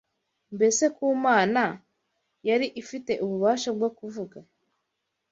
[0.55, 1.63] Mbese ku Mana
[2.47, 4.37] yari ifite ububasha bwo kuvuga